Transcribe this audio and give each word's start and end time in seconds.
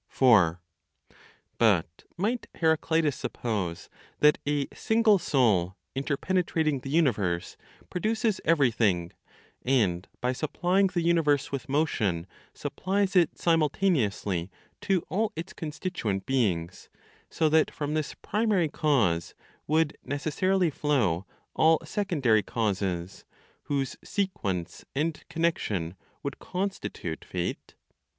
4. 0.07 0.59
But 1.59 2.05
might 2.17 2.47
(Heraclitus) 2.55 3.15
suppose 3.15 3.87
that 4.19 4.39
a 4.47 4.65
single 4.73 5.19
Soul 5.19 5.75
interpenetrating 5.93 6.79
the 6.79 6.89
universe 6.89 7.55
produces 7.91 8.41
everything, 8.43 9.11
and 9.61 10.07
by 10.19 10.33
supplying 10.33 10.87
the 10.87 11.03
universe 11.03 11.51
with 11.51 11.69
motion 11.69 12.25
supplies 12.51 13.15
it 13.15 13.37
simultaneously 13.37 14.49
to 14.81 15.03
all 15.07 15.31
its 15.35 15.53
constituent 15.53 16.25
beings, 16.25 16.89
so 17.29 17.47
that 17.49 17.69
from 17.69 17.93
this 17.93 18.15
primary 18.23 18.69
cause, 18.69 19.35
would 19.67 19.95
necessarily 20.03 20.71
flow 20.71 21.27
all 21.55 21.77
secondary 21.85 22.41
causes, 22.41 23.23
whose 23.65 23.95
sequence 24.03 24.83
and 24.95 25.23
connection 25.29 25.95
would 26.23 26.39
constitute 26.39 27.23
Fate? 27.23 27.75